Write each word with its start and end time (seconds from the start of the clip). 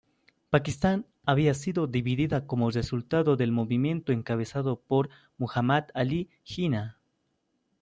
Pakistán 0.49 1.05
había 1.27 1.53
sido 1.53 1.85
dividida 1.85 2.47
como 2.47 2.71
resultado 2.71 3.35
del 3.35 3.51
movimiento 3.51 4.11
encabezado 4.11 4.79
por 4.79 5.11
Muhammad 5.37 5.83
Ali 5.93 6.27
Jinnah. 6.43 6.97